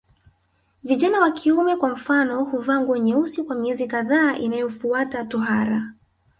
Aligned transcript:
Vijana 0.83 1.21
wa 1.21 1.31
kiume 1.31 1.75
kwa 1.75 1.89
mfano 1.89 2.43
huvaa 2.43 2.79
nguo 2.79 2.97
nyeusi 2.97 3.43
kwa 3.43 3.55
miezi 3.55 3.87
kadhaa 3.87 4.35
inayofuata 4.37 5.25
tohara 5.25 5.93